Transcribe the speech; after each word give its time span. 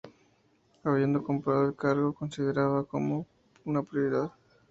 Habiendo 0.83 1.23
comprado 1.23 1.67
el 1.67 1.75
cargo, 1.75 2.07
le 2.09 2.15
consideraba 2.15 2.85
como 2.85 3.27
una 3.65 3.83
propiedad. 3.83 4.31